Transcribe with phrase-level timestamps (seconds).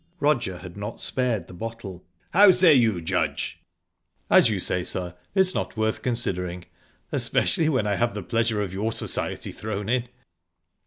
[0.19, 2.03] Roger had not spared the bottle.
[2.33, 3.59] "How say you, Judge?"
[4.31, 6.65] "As you say, sir, it's not worth considering
[7.11, 10.09] especially when I have the pleasure of your society thrown in."